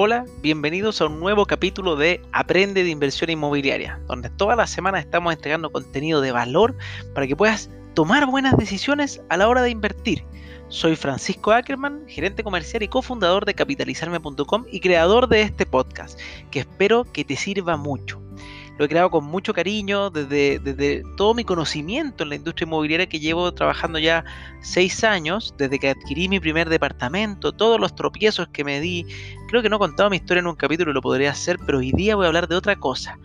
[0.00, 5.00] Hola, bienvenidos a un nuevo capítulo de Aprende de Inversión Inmobiliaria, donde toda la semana
[5.00, 6.76] estamos entregando contenido de valor
[7.16, 10.24] para que puedas tomar buenas decisiones a la hora de invertir.
[10.68, 16.16] Soy Francisco Ackerman, gerente comercial y cofundador de capitalizarme.com y creador de este podcast,
[16.52, 18.22] que espero que te sirva mucho.
[18.78, 23.08] Lo he creado con mucho cariño desde, desde, todo mi conocimiento en la industria inmobiliaria
[23.08, 24.24] que llevo trabajando ya
[24.60, 29.04] seis años, desde que adquirí mi primer departamento, todos los tropiezos que me di.
[29.48, 31.90] Creo que no he contado mi historia en un capítulo, lo podría hacer, pero hoy
[31.90, 33.18] día voy a hablar de otra cosa.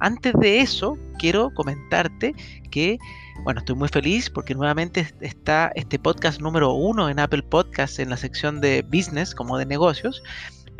[0.00, 2.34] Antes de eso, quiero comentarte
[2.70, 2.98] que,
[3.42, 8.10] bueno, estoy muy feliz porque nuevamente está este podcast número uno en Apple Podcasts en
[8.10, 10.22] la sección de business, como de negocios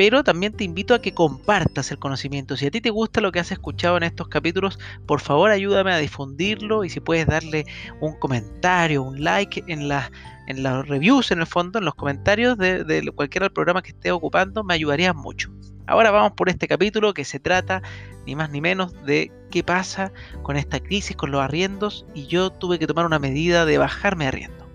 [0.00, 2.56] pero también te invito a que compartas el conocimiento.
[2.56, 5.92] Si a ti te gusta lo que has escuchado en estos capítulos, por favor ayúdame
[5.92, 7.66] a difundirlo y si puedes darle
[8.00, 10.10] un comentario, un like en las
[10.46, 14.10] en las reviews, en el fondo, en los comentarios de, de cualquier programa que esté
[14.10, 15.52] ocupando, me ayudaría mucho.
[15.86, 17.82] Ahora vamos por este capítulo que se trata
[18.24, 22.48] ni más ni menos de qué pasa con esta crisis, con los arriendos, y yo
[22.48, 24.66] tuve que tomar una medida de bajarme arriendo.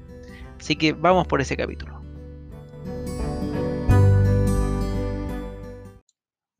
[0.60, 1.95] Así que vamos por ese capítulo.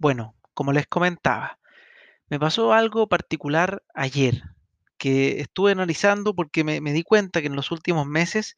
[0.06, 1.58] Bueno, como les comentaba,
[2.30, 4.44] me pasó algo particular ayer
[5.00, 8.56] que estuve analizando porque me, di cuenta que en los últimos meses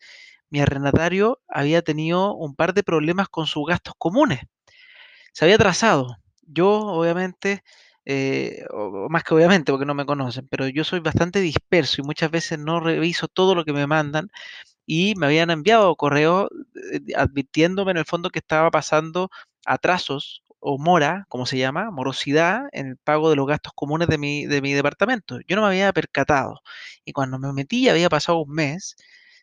[0.50, 4.42] mi arrendatario había tenido un par de problemas con sus gastos comunes.
[5.32, 6.18] Se había atrasado.
[6.42, 7.64] Yo, obviamente,
[8.04, 12.04] eh, o más que obviamente porque no me conocen, pero yo soy bastante disperso y
[12.04, 14.30] muchas veces no reviso todo lo que me mandan
[14.86, 16.50] y me habían enviado correo
[16.92, 19.30] eh, advirtiéndome en el fondo que estaba pasando
[19.66, 24.18] atrasos o mora, como se llama, morosidad en el pago de los gastos comunes de
[24.18, 25.40] mi, de mi departamento.
[25.48, 26.62] Yo no me había percatado.
[27.06, 28.96] Y cuando me metí, había pasado un mes.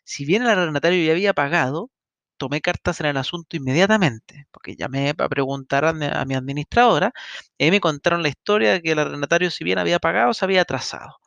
[0.03, 1.91] Si bien el arrendatario ya había pagado,
[2.37, 7.13] tomé cartas en el asunto inmediatamente, porque llamé para preguntar a a mi administradora
[7.57, 10.61] y me contaron la historia de que el arrendatario, si bien había pagado, se había
[10.61, 11.17] atrasado.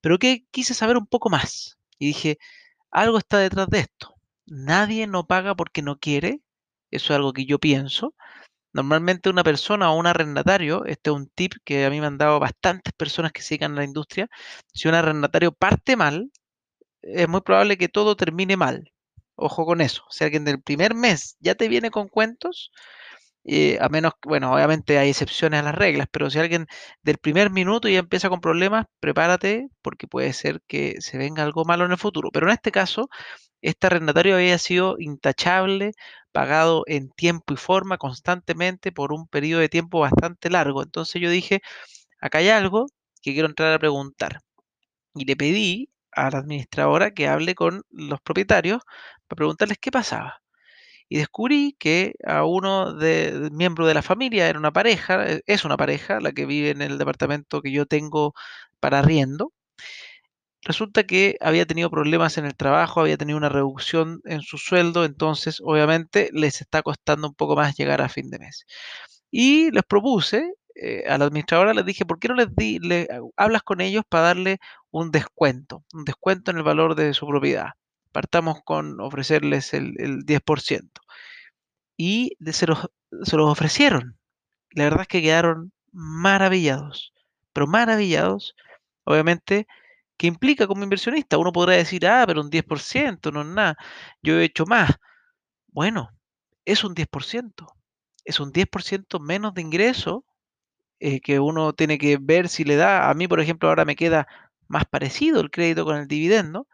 [0.00, 1.78] Pero que quise saber un poco más.
[1.98, 2.38] Y dije,
[2.90, 4.14] algo está detrás de esto.
[4.46, 6.42] Nadie no paga porque no quiere.
[6.90, 8.14] Eso es algo que yo pienso.
[8.72, 12.18] Normalmente una persona o un arrendatario, este es un tip que a mí me han
[12.18, 14.28] dado bastantes personas que sigan la industria,
[14.72, 16.30] si un arrendatario parte mal,
[17.02, 18.92] es muy probable que todo termine mal.
[19.36, 20.04] Ojo con eso.
[20.10, 22.70] Si alguien del primer mes ya te viene con cuentos,
[23.44, 26.66] eh, a menos, bueno, obviamente hay excepciones a las reglas, pero si alguien
[27.02, 31.64] del primer minuto ya empieza con problemas, prepárate porque puede ser que se venga algo
[31.64, 32.30] malo en el futuro.
[32.32, 33.08] Pero en este caso,
[33.62, 35.92] este arrendatario había sido intachable,
[36.32, 40.82] pagado en tiempo y forma constantemente por un periodo de tiempo bastante largo.
[40.82, 41.62] Entonces yo dije,
[42.20, 42.86] acá hay algo
[43.22, 44.40] que quiero entrar a preguntar.
[45.14, 48.82] Y le pedí a la administradora que hable con los propietarios
[49.28, 50.42] para preguntarles qué pasaba
[51.12, 55.64] y descubrí que a uno de miembros de la familia era una pareja, eh, es
[55.64, 58.34] una pareja la que vive en el departamento que yo tengo
[58.80, 59.52] para arriendo.
[60.62, 65.04] Resulta que había tenido problemas en el trabajo, había tenido una reducción en su sueldo,
[65.04, 68.64] entonces obviamente les está costando un poco más llegar a fin de mes.
[69.30, 73.08] Y les propuse eh, a la administradora, les dije, ¿por qué no les di, le,
[73.36, 74.58] hablas con ellos para darle
[74.90, 77.70] un descuento, un descuento en el valor de su propiedad?
[78.12, 80.90] partamos con ofrecerles el, 10%.
[81.96, 82.90] Y se los,
[83.22, 84.18] se los ofrecieron.
[84.70, 87.12] La verdad es que quedaron maravillados,
[87.52, 88.54] pero maravillados,
[89.04, 89.66] obviamente,
[90.16, 91.38] que implica como inversionista.
[91.38, 93.76] Uno podrá decir, ah, pero un 10% no es nada,
[94.22, 94.92] yo he hecho más.
[95.68, 96.10] Bueno,
[96.64, 97.66] es un 10%,
[98.24, 100.24] es un 10% menos de ingreso
[101.00, 103.10] eh, que uno tiene que ver si le da.
[103.10, 104.28] A mí, por ejemplo, ahora me queda
[104.68, 106.68] más parecido el crédito con el dividendo,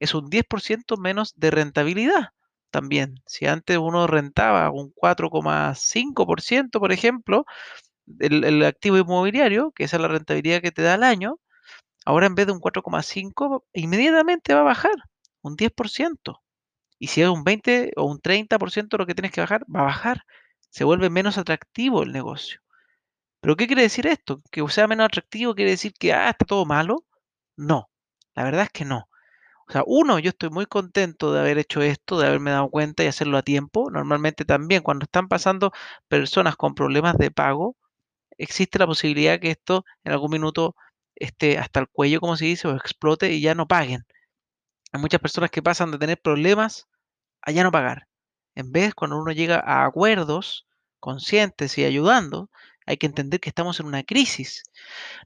[0.00, 2.30] es un 10% menos de rentabilidad
[2.70, 3.22] también.
[3.26, 7.44] Si antes uno rentaba un 4,5%, por ejemplo,
[8.20, 11.38] el, activo inmobiliario, que esa es la rentabilidad que te da al año,
[12.04, 14.94] ahora en vez de un 4,5, inmediatamente va a bajar
[15.42, 16.42] un 10%.
[16.98, 19.84] Y si es un 20 o un 30% lo que tienes que bajar, va a
[19.84, 20.24] bajar.
[20.70, 22.60] Se vuelve menos atractivo el negocio.
[23.40, 24.42] ¿Pero qué quiere decir esto?
[24.50, 27.04] ¿Que sea menos atractivo quiere decir que ah, está todo malo?
[27.56, 27.90] No,
[28.34, 29.08] la verdad es que no.
[29.68, 33.04] O sea, uno, yo estoy muy contento de haber hecho esto, de haberme dado cuenta
[33.04, 33.90] y hacerlo a tiempo.
[33.90, 35.72] Normalmente también cuando están pasando
[36.08, 37.76] personas con problemas de pago,
[38.38, 40.76] existe la posibilidad que esto en algún minuto
[41.16, 44.04] esté hasta el cuello, como se dice, o explote y ya no paguen.
[44.92, 46.88] Hay muchas personas que pasan de tener problemas
[47.42, 48.08] a ya no pagar.
[48.54, 50.66] En vez, cuando uno llega a acuerdos
[51.00, 52.50] conscientes y ayudando,
[52.86, 54.62] hay que entender que estamos en una crisis.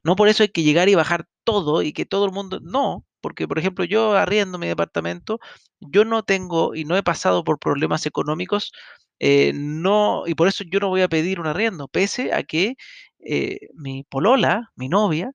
[0.03, 2.59] No por eso hay que llegar y bajar todo y que todo el mundo...
[2.61, 5.39] No, porque, por ejemplo, yo arriendo mi departamento,
[5.79, 8.71] yo no tengo y no he pasado por problemas económicos
[9.19, 12.75] eh, no, y por eso yo no voy a pedir un arriendo, pese a que
[13.19, 15.31] eh, mi polola, mi novia,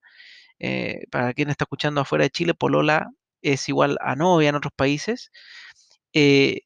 [0.59, 3.11] eh, para quien está escuchando afuera de Chile, polola
[3.43, 5.31] es igual a novia en otros países,
[6.12, 6.61] eh,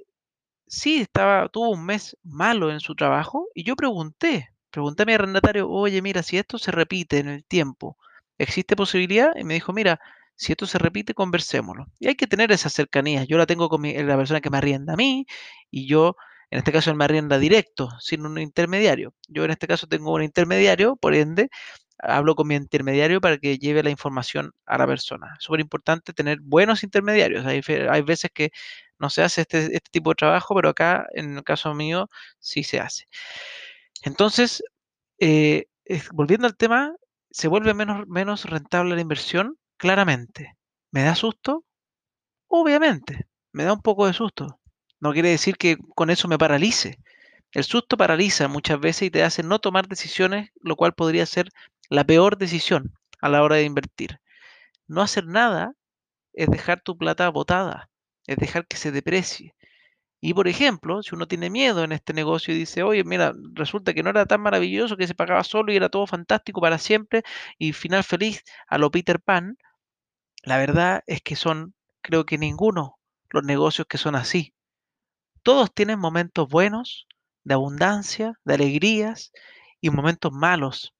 [0.66, 5.14] sí, estaba, tuvo un mes malo en su trabajo y yo pregunté, pregunté a mi
[5.14, 7.98] arrendatario, oye, mira, si esto se repite en el tiempo,
[8.38, 9.32] ¿existe posibilidad?
[9.36, 10.00] Y me dijo, mira,
[10.36, 11.86] si esto se repite, conversémoslo.
[11.98, 13.24] Y hay que tener esa cercanía.
[13.24, 15.26] Yo la tengo con mi- la persona que me arrienda a mí
[15.70, 16.16] y yo,
[16.50, 19.14] en este caso, él me arrienda directo, sin un intermediario.
[19.28, 21.50] Yo en este caso tengo un intermediario, por ende,
[21.98, 25.36] hablo con mi intermediario para que lleve la información a la persona.
[25.40, 27.44] Súper importante tener buenos intermediarios.
[27.46, 28.50] Hay, veces que
[28.98, 32.08] no se hace este, este tipo de trabajo, pero acá, en el caso mío,
[32.38, 33.06] sí se hace.
[34.02, 34.62] Entonces,
[35.18, 35.66] eh,
[36.12, 36.94] volviendo al tema,
[37.30, 39.58] ¿se vuelve menos rentable la inversión?
[39.76, 40.56] Claramente.
[40.90, 41.64] ¿Me da susto?
[42.48, 43.26] Obviamente.
[43.52, 44.60] Me da un poco de susto.
[45.00, 46.98] No quiere decir que con eso me paralice.
[47.52, 51.48] El susto paraliza muchas veces y te hace no tomar decisiones, lo cual podría ser
[51.88, 54.20] la peor decisión a la hora de invertir.
[54.86, 55.74] No hacer nada
[56.32, 57.90] es dejar tu plata botada,
[58.26, 59.54] es dejar que se deprecie.
[60.20, 63.94] Y por ejemplo, si uno tiene miedo en este negocio y dice, oye, mira, resulta
[63.94, 67.22] que no era tan maravilloso, que se pagaba solo y era todo fantástico para siempre
[67.56, 69.56] y final feliz a lo Peter Pan,
[70.42, 72.98] la verdad es que son, creo que ninguno,
[73.30, 74.54] los negocios que son así.
[75.42, 77.06] Todos tienen momentos buenos,
[77.44, 79.32] de abundancia, de alegrías
[79.80, 80.94] y momentos malos.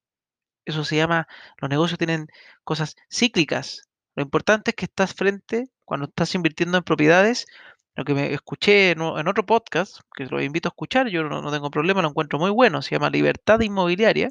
[0.68, 1.26] Eso se llama,
[1.60, 2.28] los negocios tienen
[2.62, 3.88] cosas cíclicas.
[4.14, 7.46] Lo importante es que estás frente, cuando estás invirtiendo en propiedades,
[7.94, 11.50] lo que me escuché en, otro podcast, que lo invito a escuchar, yo no, no
[11.50, 14.30] tengo problema, lo encuentro muy bueno, se llama Libertad Inmobiliaria,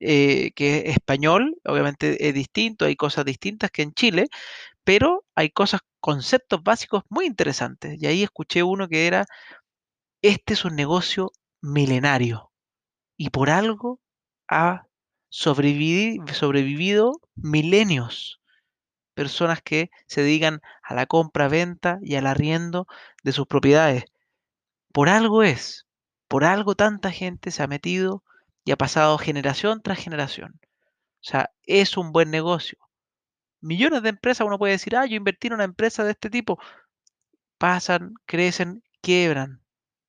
[0.00, 4.26] eh, que es español, obviamente es distinto, hay cosas distintas que en Chile,
[4.84, 7.96] pero hay cosas, conceptos básicos muy interesantes.
[8.02, 9.26] Y ahí escuché uno que era,
[10.22, 11.32] este es un negocio
[11.62, 12.52] milenario
[13.16, 14.00] y por algo
[14.48, 14.86] ha
[15.32, 18.40] sobrevivido milenios.
[19.14, 22.86] Personas que se dedican a la compra-venta y al arriendo
[23.22, 24.04] de sus propiedades.
[24.92, 25.86] Por algo es,
[26.28, 28.22] por algo tanta gente se ha metido
[28.64, 30.60] y ha pasado generación tras generación.
[30.62, 32.78] O sea, es un buen negocio.
[33.60, 36.58] Millones de empresas, uno puede decir, ah, yo invertí en una empresa de este tipo.
[37.58, 39.62] Pasan, crecen, quiebran.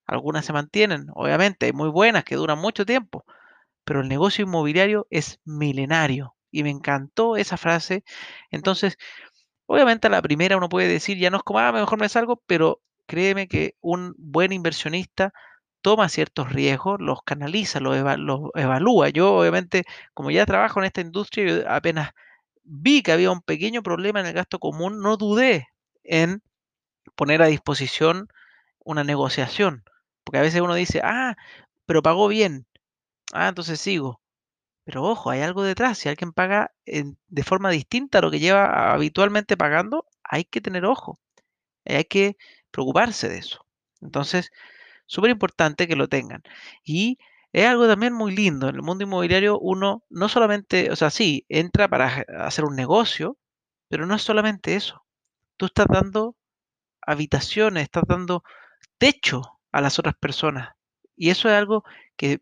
[0.06, 3.26] Algunas se mantienen, obviamente, hay muy buenas que duran mucho tiempo,
[3.86, 6.36] pero el negocio inmobiliario es milenario.
[6.52, 8.04] Y me encantó esa frase.
[8.52, 8.98] Entonces,
[9.66, 12.42] obviamente a la primera uno puede decir, ya no es como, ah, mejor me salgo,
[12.48, 15.34] pero créeme que un buen inversionista
[15.82, 19.10] toma ciertos riesgos, los canaliza, los, los evalúa.
[19.10, 19.84] Yo, obviamente,
[20.14, 22.12] como ya trabajo en esta industria, yo apenas
[22.64, 25.68] vi que había un pequeño problema en el gasto común, no dudé
[26.04, 26.42] en
[27.16, 28.28] poner a disposición
[28.80, 29.84] una negociación.
[30.24, 31.36] Porque a veces uno dice, ah,
[31.86, 32.68] pero pagó bien.
[33.34, 34.22] Ah, entonces sigo.
[34.86, 36.00] Pero ojo, hay algo detrás.
[36.00, 40.62] Si alguien paga en- de forma distinta a lo que lleva habitualmente pagando, hay que
[40.62, 41.20] tener ojo.
[41.86, 42.38] eh, Hay que
[42.72, 43.66] preocuparse de eso.
[44.02, 44.52] Entonces,
[45.08, 46.44] súper importante que lo tengan.
[46.86, 47.18] Y
[47.54, 48.70] es algo también muy lindo.
[48.70, 53.38] En el mundo inmobiliario uno no solamente, o sea, sí, entra para hacer un negocio,
[53.90, 55.06] pero no es solamente eso.
[55.58, 56.36] Tú estás dando
[57.02, 58.44] habitaciones, estás dando
[58.98, 60.76] techo a las otras personas.
[61.16, 61.84] Y eso es algo
[62.18, 62.42] que,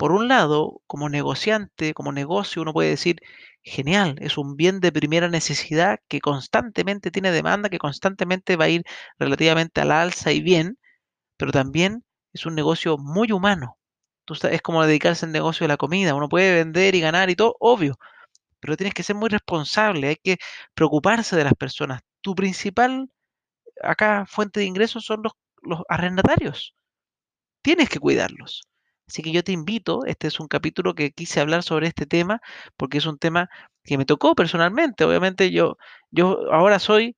[0.00, 3.18] por un lado, como negociante, como negocio, uno puede decir,
[3.62, 8.70] genial, es un bien de primera necesidad que constantemente tiene demanda, que constantemente va a
[8.70, 8.84] ir
[9.18, 10.78] relativamente al alza y bien,
[11.38, 13.78] pero también es un negocio muy humano.
[14.26, 16.14] Tú es como dedicarse al negocio de la comida.
[16.14, 17.98] Uno puede vender y ganar y todo, obvio,
[18.60, 20.38] pero tienes que ser muy responsable, hay que
[20.74, 22.02] preocuparse de las personas.
[22.22, 23.10] Tu principal
[23.82, 26.74] acá fuente de ingresos son los, los arrendatarios.
[27.62, 28.62] Tienes que cuidarlos.
[29.10, 32.40] Así que yo te invito, este es un capítulo que quise hablar sobre este tema,
[32.76, 33.50] porque es un tema
[33.82, 35.02] que me tocó personalmente.
[35.04, 35.78] Obviamente yo,
[36.12, 37.16] yo ahora soy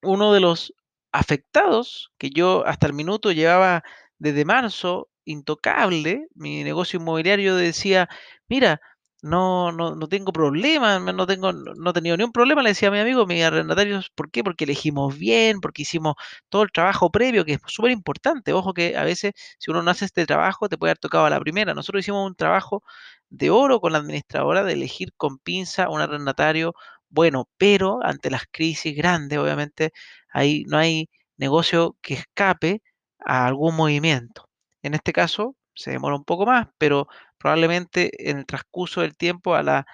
[0.00, 0.72] uno de los
[1.12, 3.82] afectados que yo hasta el minuto llevaba
[4.18, 8.08] desde marzo intocable, mi negocio inmobiliario decía,
[8.48, 8.80] mira,
[9.22, 12.88] no, no, no tengo problema, no tengo, no he tenido ni un problema, le decía
[12.88, 14.42] a mi amigo, mis arrendatarios, ¿por qué?
[14.44, 16.14] Porque elegimos bien, porque hicimos
[16.48, 18.52] todo el trabajo previo, que es súper importante.
[18.52, 21.30] Ojo que a veces si uno no hace este trabajo, te puede haber tocado a
[21.30, 21.72] la primera.
[21.74, 22.82] Nosotros hicimos un trabajo
[23.30, 26.74] de oro con la administradora de elegir con pinza un arrendatario
[27.08, 29.92] bueno, pero ante las crisis grandes, obviamente,
[30.30, 32.82] ahí no hay negocio que escape
[33.20, 34.48] a algún movimiento.
[34.82, 39.54] En este caso, se demora un poco más, pero probablemente en el transcurso del tiempo
[39.54, 39.86] a la,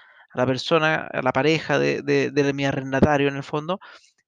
[0.47, 3.81] persona, a la pareja de, mi arrendatario en el fondo,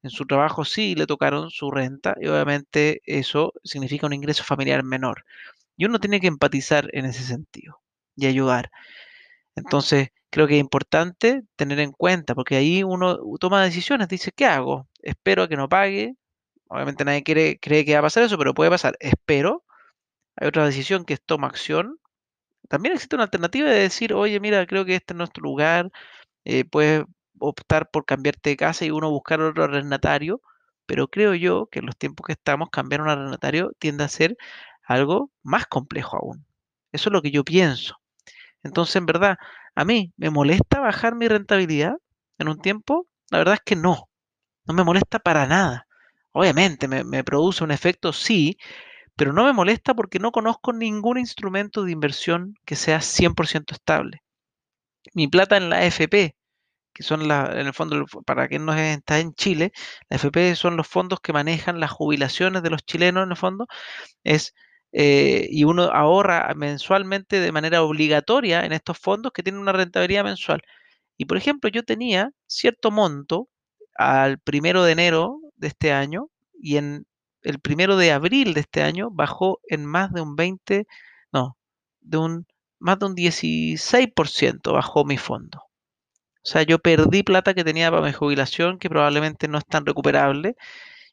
[0.02, 4.82] en su trabajo sí le tocaron su renta y obviamente eso significa un ingreso familiar
[4.82, 5.24] menor.
[5.76, 7.80] Y uno tiene que empatizar en ese sentido
[8.16, 8.70] y ayudar.
[9.56, 14.46] Entonces, creo que es importante tener en cuenta, porque ahí uno toma decisiones, dice, ¿qué
[14.46, 14.88] hago?
[15.02, 16.16] Espero que no pague.
[16.68, 18.96] Obviamente nadie cree que va a pasar eso, pero puede pasar.
[19.00, 19.64] Espero.
[20.40, 21.98] Hay otra decisión que es toma acción.
[22.68, 25.90] También existe una alternativa de decir, oye, mira, creo que este es nuestro lugar.
[26.44, 27.04] Eh, puedes
[27.40, 30.42] optar por cambiarte de casa y uno buscar otro arrendatario.
[30.86, 34.36] Pero creo yo que en los tiempos que estamos, cambiar un arrendatario tiende a ser
[34.84, 36.46] algo más complejo aún.
[36.92, 37.96] Eso es lo que yo pienso.
[38.62, 39.38] Entonces, en verdad,
[39.74, 41.94] a mí me molesta bajar mi rentabilidad
[42.38, 43.06] en un tiempo.
[43.30, 44.08] La verdad es que no.
[44.66, 45.86] No me molesta para nada.
[46.32, 48.58] Obviamente me, me produce un efecto, sí,
[49.20, 54.22] pero no me molesta porque no conozco ningún instrumento de inversión que sea 100% estable.
[55.12, 56.36] Mi plata en la AFP,
[56.94, 59.72] que son en el fondo, para quien no está en Chile,
[60.08, 63.66] la AFP son los fondos que manejan las jubilaciones de los chilenos, en el fondo,
[64.24, 64.54] es
[64.92, 70.24] eh, y uno ahorra mensualmente de manera obligatoria en estos fondos que tienen una rentabilidad
[70.24, 70.62] mensual.
[71.18, 73.50] Y por ejemplo, yo tenía cierto monto
[73.96, 77.06] al primero de enero de este año y en
[77.42, 80.86] el primero de abril de este año bajó en más de un 20,
[81.32, 81.56] no,
[82.00, 82.46] de un
[82.80, 85.70] más de un 16% bajó mi fondo.
[86.42, 89.86] O sea, yo perdí plata que tenía para mi jubilación, que probablemente no es tan
[89.86, 90.56] recuperable.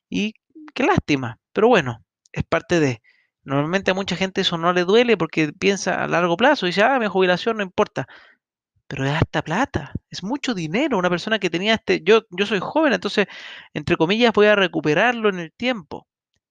[0.09, 0.33] Y
[0.73, 1.39] qué lástima.
[1.53, 3.01] Pero bueno, es parte de...
[3.43, 6.83] Normalmente a mucha gente eso no le duele porque piensa a largo plazo y dice,
[6.83, 8.07] ah, mi jubilación no importa.
[8.87, 10.97] Pero es harta plata, es mucho dinero.
[10.97, 13.27] Una persona que tenía este, yo, yo soy joven, entonces,
[13.73, 16.06] entre comillas, voy a recuperarlo en el tiempo.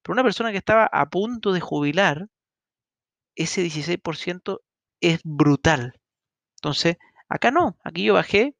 [0.06, 2.28] Pero una persona que estaba a punto de jubilar,
[3.34, 4.60] ese 16%
[5.00, 6.00] es brutal.
[6.58, 6.96] Entonces,
[7.28, 8.54] acá no, aquí yo bajé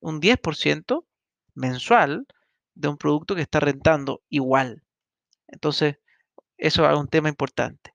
[0.00, 1.06] un 10%
[1.54, 2.26] mensual
[2.74, 4.82] de un producto que está rentando igual.
[5.48, 5.96] Entonces,
[6.58, 7.94] eso es un tema importante.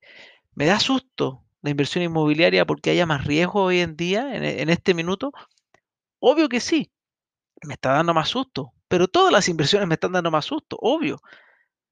[0.56, 4.96] Me da susto la inversión inmobiliaria porque haya más riesgo hoy en día, en, este
[4.96, 5.32] minuto.
[6.18, 6.92] Obvio que sí,
[7.62, 11.22] me está dando más susto, pero todas las inversiones me están dando más susto, obvio.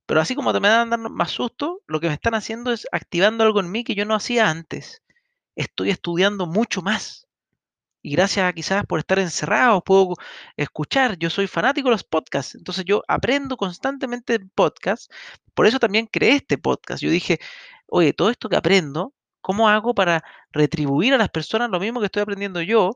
[0.05, 3.43] Pero así como te me dan más susto, lo que me están haciendo es activando
[3.43, 5.01] algo en mí que yo no hacía antes.
[5.55, 7.27] Estoy estudiando mucho más
[8.03, 10.15] y gracias a quizás por estar encerrado, puedo
[10.57, 11.17] escuchar.
[11.17, 15.07] Yo soy fanático de los podcasts, entonces yo aprendo constantemente en podcasts.
[15.53, 17.01] Por eso también creé este podcast.
[17.01, 17.39] Yo dije,
[17.88, 22.07] oye, todo esto que aprendo, ¿cómo hago para retribuir a las personas lo mismo que
[22.07, 22.91] estoy aprendiendo yo?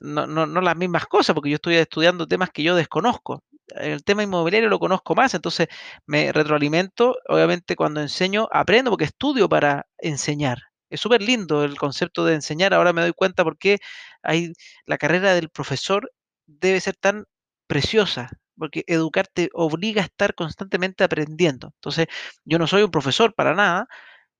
[0.00, 3.44] No, no, no las mismas cosas, porque yo estoy estudiando temas que yo desconozco.
[3.76, 5.68] El tema inmobiliario lo conozco más, entonces
[6.06, 7.16] me retroalimento.
[7.28, 10.58] Obviamente cuando enseño, aprendo porque estudio para enseñar.
[10.90, 12.74] Es súper lindo el concepto de enseñar.
[12.74, 13.78] Ahora me doy cuenta por qué
[14.22, 14.52] hay,
[14.86, 16.10] la carrera del profesor
[16.46, 17.26] debe ser tan
[17.66, 21.68] preciosa, porque educarte obliga a estar constantemente aprendiendo.
[21.76, 22.06] Entonces,
[22.44, 23.86] yo no soy un profesor para nada,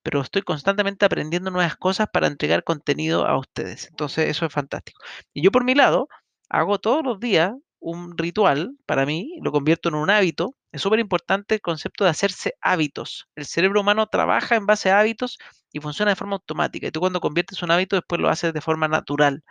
[0.02, 3.88] pero estoy constantemente aprendiendo nuevas cosas para entregar contenido a ustedes.
[3.88, 5.02] Entonces, eso es fantástico.
[5.34, 6.08] Y yo por mi lado,
[6.48, 10.56] hago todos los días un ritual para mí, lo convierto en un hábito.
[10.72, 13.28] Es súper importante el concepto de hacerse hábitos.
[13.36, 15.38] El cerebro humano trabaja en base a hábitos
[15.72, 16.88] y funciona de forma automática.
[16.88, 19.44] Y tú cuando conviertes un hábito, después lo haces de forma natural.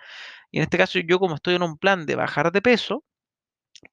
[0.52, 3.04] Y en este caso, yo como estoy en un plan de bajar de peso,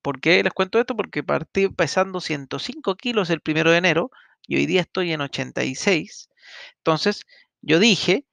[0.02, 0.96] ¿por qué les cuento esto?
[0.96, 4.10] Porque partí pesando 105 kilos el primero de enero
[4.46, 6.28] y hoy día estoy en 86.
[6.78, 7.24] Entonces,
[7.62, 8.26] yo dije,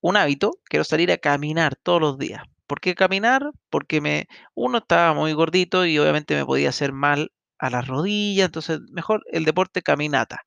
[0.00, 2.42] un hábito, quiero salir a caminar todos los días.
[2.66, 3.50] ¿Por qué caminar?
[3.70, 8.46] Porque me, uno estaba muy gordito y obviamente me podía hacer mal a las rodillas,
[8.46, 10.42] entonces mejor el deporte caminata.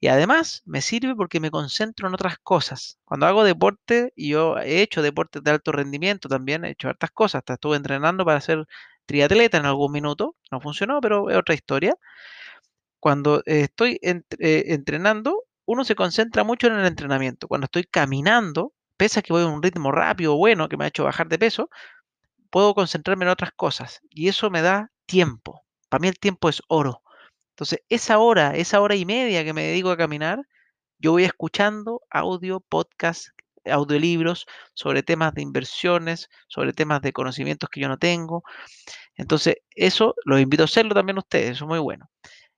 [0.00, 2.98] Y además me sirve porque me concentro en otras cosas.
[3.04, 7.10] Cuando hago deporte, y yo he hecho deporte de alto rendimiento también, he hecho hartas
[7.12, 8.66] cosas, hasta estuve entrenando para ser
[9.06, 11.96] triatleta en algún minuto, no funcionó, pero es otra historia.
[13.00, 14.22] Cuando estoy eh,
[14.68, 17.48] entrenando, uno se concentra mucho en el entrenamiento.
[17.48, 20.86] Cuando estoy caminando, pese a que voy a un ritmo rápido, bueno, que me ha
[20.86, 21.68] hecho bajar de peso,
[22.50, 24.00] puedo concentrarme en otras cosas.
[24.10, 25.64] Y eso me da tiempo.
[25.88, 27.02] Para mí el tiempo es oro.
[27.50, 30.46] Entonces, esa hora, esa hora y media que me dedico a caminar,
[31.00, 33.30] yo voy escuchando audio, podcast,
[33.64, 38.44] audiolibros sobre temas de inversiones, sobre temas de conocimientos que yo no tengo.
[39.16, 42.08] Entonces, eso los invito a hacerlo también ustedes, eso es muy bueno.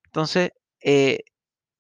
[0.05, 0.51] Entonces,
[0.83, 1.21] eh,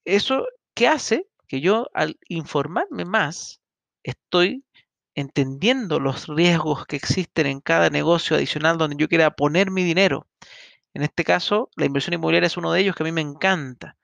[0.06, 3.61] eso ¿qué hace que yo al informarme más,
[4.04, 4.64] estoy
[5.16, 10.26] entendiendo los riesgos que existen en cada negocio adicional donde yo quiera poner mi dinero.
[10.94, 13.96] En este caso, la inversión inmobiliaria es uno de ellos que a mí me encanta.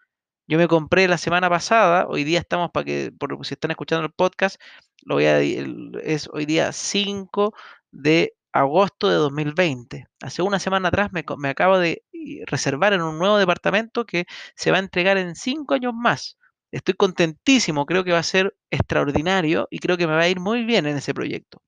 [0.49, 4.05] Yo me compré la semana pasada, hoy día estamos para que, por, si están escuchando
[4.05, 4.61] el podcast,
[5.05, 7.55] lo voy a, es hoy día 5
[7.93, 10.09] de agosto de 2020.
[10.23, 12.03] Hace una semana atrás me, me acabo de
[12.47, 14.27] reservar en un nuevo departamento que
[14.57, 16.37] se va a entregar en 5 años más.
[16.73, 20.41] Estoy contentísimo, creo que va a ser extraordinario y creo que me va a ir
[20.41, 21.63] muy bien en ese proyecto.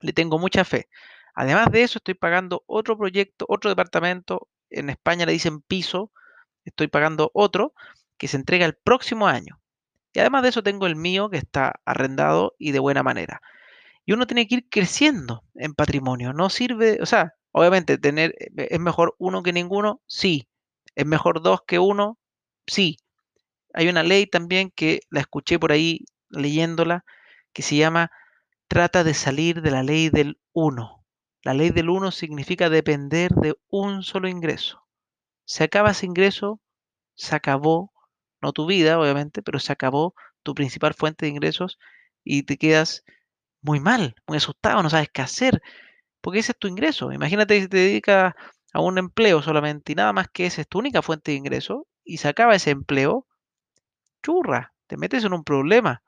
[0.00, 0.88] Le tengo mucha fe.
[1.34, 4.48] Además de eso, estoy pagando otro proyecto, otro departamento.
[4.70, 6.10] En España le dicen piso.
[6.64, 7.74] Estoy pagando otro
[8.16, 9.60] que se entrega el próximo año.
[10.12, 13.40] Y además de eso tengo el mío que está arrendado y de buena manera.
[14.04, 16.32] Y uno tiene que ir creciendo en patrimonio.
[16.32, 20.48] No sirve, o sea, obviamente tener, eh, es mejor uno que ninguno, sí.
[20.94, 22.18] Es mejor dos que uno,
[22.66, 22.98] sí.
[23.74, 27.04] Hay una ley también que la escuché por ahí leyéndola,
[27.52, 28.10] que se llama
[28.68, 31.06] Trata de salir de la ley del uno.
[31.42, 34.86] La ley del uno significa depender de un solo ingreso.
[35.46, 36.60] Se acaba ese ingreso,
[37.14, 37.92] se acabó,
[38.42, 41.78] no tu vida, obviamente, pero se acabó tu principal fuente de ingresos
[42.24, 43.04] y te quedas
[43.62, 45.62] muy mal, muy asustado, no sabes qué hacer,
[46.20, 47.12] porque ese es tu ingreso.
[47.12, 48.34] Imagínate que te dedicas
[48.72, 51.86] a un empleo solamente y nada más que esa es tu única fuente de ingreso
[52.04, 53.27] y se acaba ese empleo,
[54.22, 56.02] churra, te metes en un problema.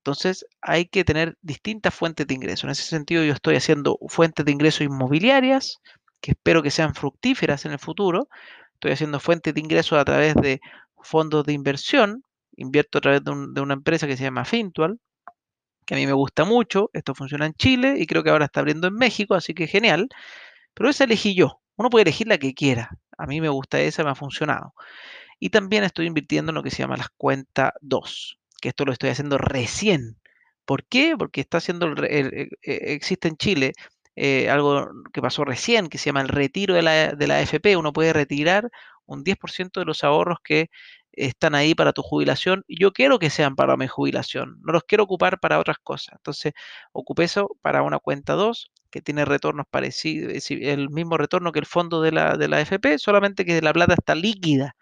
[0.00, 2.66] Entonces hay que tener distintas fuentes de ingreso.
[2.66, 5.80] En ese sentido yo estoy haciendo fuentes de ingreso inmobiliarias,
[6.20, 8.28] que espero que sean fructíferas en el futuro.
[8.74, 10.60] Estoy haciendo fuentes de ingreso a través de
[11.02, 12.22] fondos de inversión.
[12.56, 14.98] Invierto a través de, de una empresa que se llama Fintual,
[15.86, 16.90] que a mí me gusta mucho.
[16.92, 20.08] Esto funciona en Chile y creo que ahora está abriendo en México, así que genial.
[20.74, 21.60] Pero esa elegí yo.
[21.76, 22.90] Uno puede elegir la que quiera.
[23.16, 24.74] A mí me gusta esa, me ha funcionado.
[25.38, 28.92] Y también estoy invirtiendo en lo que se llama las cuentas 2, que esto lo
[28.92, 30.18] estoy haciendo recién.
[30.64, 31.14] ¿Por qué?
[31.18, 33.72] Porque está haciendo el, e, existe en Chile
[34.16, 37.76] eh, algo que pasó recién, que se llama el retiro de la, de la AFP.
[37.76, 38.68] Uno puede retirar
[39.06, 40.70] un 10% de los ahorros que
[41.12, 42.64] están ahí para tu jubilación.
[42.68, 46.16] Yo quiero que sean para mi jubilación, no los quiero ocupar para otras cosas.
[46.16, 46.52] Entonces,
[46.92, 51.66] ocupé eso para una cuenta 2 que tiene retornos parecidos, el mismo retorno que el
[51.66, 54.76] fondo de la, de la AFP, solamente que la plata está líquida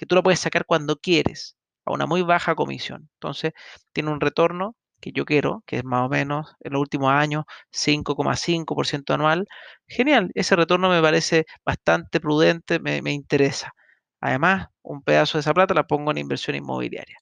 [0.00, 3.10] que tú lo puedes sacar cuando quieres, a una muy baja comisión.
[3.16, 3.52] Entonces,
[3.92, 7.44] tiene un retorno que yo quiero, que es más o menos en los últimos años
[7.70, 9.46] 5,5% anual.
[9.86, 13.74] Genial, ese retorno me parece bastante prudente, me, me interesa.
[14.22, 17.18] Además, un pedazo de esa plata la pongo en inversión inmobiliaria.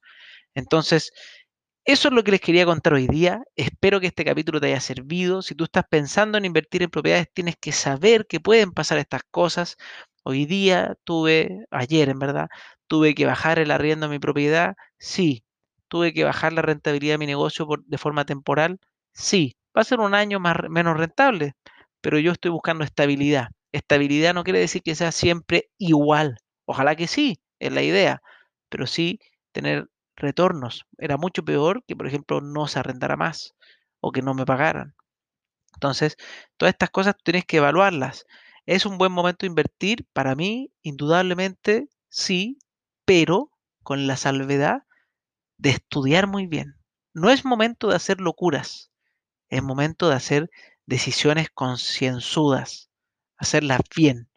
[0.54, 1.12] Entonces,
[1.84, 3.42] eso es lo que les quería contar hoy día.
[3.56, 5.42] Espero que este capítulo te haya servido.
[5.42, 9.22] Si tú estás pensando en invertir en propiedades, tienes que saber que pueden pasar estas
[9.30, 9.76] cosas.
[10.30, 12.48] Hoy día tuve, ayer en verdad,
[12.86, 14.74] tuve que bajar el arriendo de mi propiedad.
[14.98, 15.42] Sí.
[15.88, 18.78] Tuve que bajar la rentabilidad de mi negocio de forma temporal.
[19.14, 19.56] Sí.
[19.74, 21.54] Va a ser un año más, menos rentable,
[22.02, 23.48] pero yo estoy buscando estabilidad.
[23.72, 26.36] Estabilidad no quiere decir que sea siempre igual.
[26.66, 28.20] Ojalá que sí, es la idea,
[28.68, 29.18] pero sí
[29.52, 30.84] tener retornos.
[30.98, 33.54] Era mucho peor que, por ejemplo, no se arrendara más
[34.00, 34.94] o que no me pagaran.
[35.74, 36.16] Entonces,
[36.56, 38.26] todas estas cosas tienes que evaluarlas.
[38.68, 40.06] ¿Es un buen momento invertir?
[40.12, 42.58] Para mí, indudablemente sí,
[43.06, 43.50] pero
[43.82, 44.82] con la salvedad
[45.56, 46.74] de estudiar muy bien.
[47.14, 48.92] No es momento de hacer locuras,
[49.48, 50.50] es momento de hacer
[50.84, 52.90] decisiones concienzudas,
[53.38, 54.28] hacerlas bien.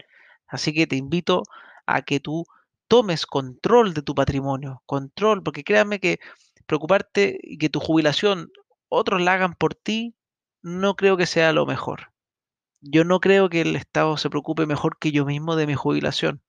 [0.47, 1.43] Así que te invito
[1.85, 2.45] a que tú
[2.87, 6.21] tomes control de tu patrimonio, control, porque créanme que
[6.67, 8.49] preocuparte y que tu jubilación
[8.87, 10.15] otros la hagan por ti,
[10.61, 12.10] no creo que sea lo mejor.
[12.81, 16.41] Yo no creo que el Estado se preocupe mejor que yo mismo de mi jubilación.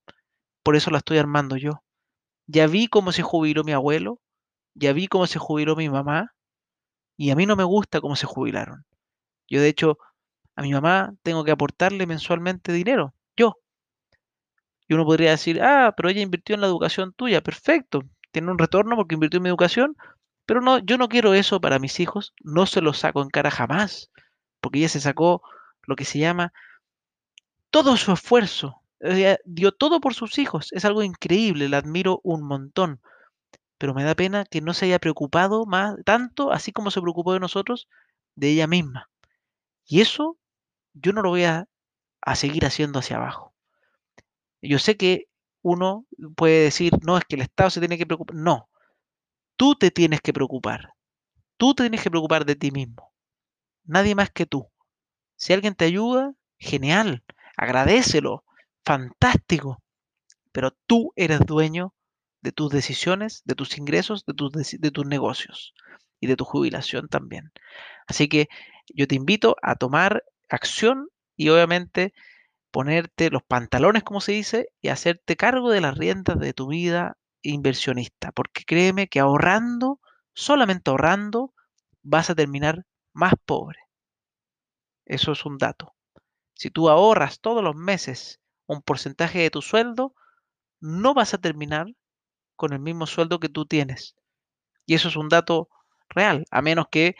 [0.62, 1.82] Por eso la estoy armando yo.
[2.46, 4.20] Ya vi cómo se jubiló mi abuelo,
[4.74, 6.34] ya vi cómo se jubiló mi mamá,
[7.16, 8.84] y a mí no me gusta cómo se jubilaron.
[9.48, 9.98] Yo de hecho
[10.56, 13.56] a mi mamá tengo que aportarle mensualmente dinero, yo,
[14.88, 18.58] y uno podría decir, ah, pero ella invirtió en la educación tuya, perfecto, tiene un
[18.58, 19.96] retorno porque invirtió en mi educación,
[20.46, 23.50] pero no, yo no quiero eso para mis hijos, no se lo saco en cara
[23.50, 24.10] jamás,
[24.60, 25.42] porque ella se sacó
[25.86, 26.52] lo que se llama
[27.70, 28.82] todo su esfuerzo,
[29.44, 33.00] dio todo por sus hijos, es algo increíble, la admiro un montón,
[33.78, 37.32] pero me da pena que no se haya preocupado más, tanto, así como se preocupó
[37.32, 37.88] de nosotros,
[38.36, 39.10] de ella misma.
[39.86, 40.38] Y eso
[40.92, 41.66] yo no lo voy a
[42.34, 43.54] seguir haciendo hacia abajo.
[44.60, 45.28] Yo sé que
[45.62, 48.36] uno puede decir, no, es que el Estado se tiene que preocupar.
[48.36, 48.68] No,
[49.56, 50.94] tú te tienes que preocupar.
[51.56, 53.12] Tú te tienes que preocupar de ti mismo.
[53.84, 54.71] Nadie más que tú.
[55.42, 57.24] Si alguien te ayuda, genial,
[57.56, 58.44] agradecelo,
[58.84, 59.82] fantástico.
[60.52, 61.94] Pero tú eres dueño
[62.42, 65.74] de tus decisiones, de tus ingresos, de tus, de tus negocios
[66.20, 67.50] y de tu jubilación también.
[68.06, 68.46] Así que
[68.94, 72.14] yo te invito a tomar acción y obviamente
[72.70, 77.16] ponerte los pantalones, como se dice, y hacerte cargo de las riendas de tu vida
[77.42, 78.30] inversionista.
[78.30, 79.98] Porque créeme que ahorrando,
[80.34, 81.52] solamente ahorrando,
[82.04, 83.81] vas a terminar más pobre.
[85.06, 85.94] Eso es un dato.
[86.54, 90.14] Si tú ahorras todos los meses un porcentaje de tu sueldo,
[90.80, 91.86] no vas a terminar
[92.56, 94.14] con el mismo sueldo que tú tienes.
[94.86, 95.68] Y eso es un dato
[96.08, 97.16] real, a menos que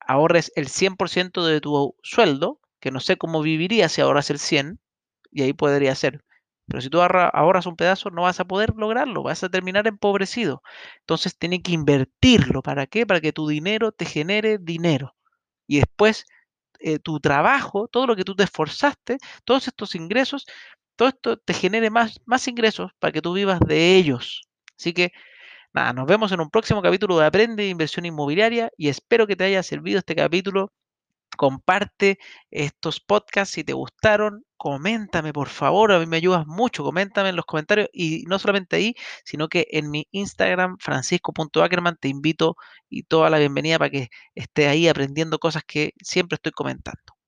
[0.00, 4.80] ahorres el 100% de tu sueldo, que no sé cómo vivirías si ahorras el 100,
[5.30, 6.24] y ahí podría ser.
[6.66, 10.62] Pero si tú ahorras un pedazo, no vas a poder lograrlo, vas a terminar empobrecido.
[11.00, 12.62] Entonces tienes que invertirlo.
[12.62, 13.06] ¿Para qué?
[13.06, 15.16] Para que tu dinero te genere dinero.
[15.66, 16.26] Y después
[16.80, 20.46] eh, tu trabajo, todo lo que tú te esforzaste, todos estos ingresos,
[20.96, 24.42] todo esto te genere más, más ingresos para que tú vivas de ellos.
[24.78, 25.12] Así que
[25.72, 29.44] nada, nos vemos en un próximo capítulo de Aprende Inversión Inmobiliaria y espero que te
[29.44, 30.72] haya servido este capítulo
[31.40, 32.18] comparte
[32.50, 37.36] estos podcasts si te gustaron, coméntame por favor, a mí me ayudas mucho, coméntame en
[37.36, 42.56] los comentarios y no solamente ahí, sino que en mi Instagram francisco.ackerman te invito
[42.90, 47.19] y toda la bienvenida para que estés ahí aprendiendo cosas que siempre estoy comentando.